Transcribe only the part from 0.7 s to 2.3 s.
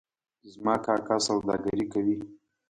کاکا سوداګري کوي